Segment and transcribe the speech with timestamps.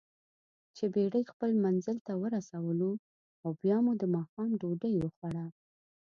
[0.75, 5.45] چې بېړۍ خپل منزل ته ورسولواو بیا مو دماښام ډوډۍ وخوړه.